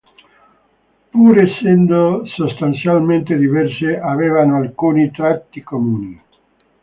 [1.11, 6.19] Pur essendo sostanzialmente diverse, avevano alcuni tratti comuni.